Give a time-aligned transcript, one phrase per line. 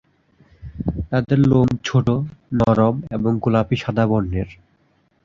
[1.09, 2.07] তাদের লোম ছোট,
[2.59, 4.49] নরম এবং গোলাপী-সাদা বর্ণের।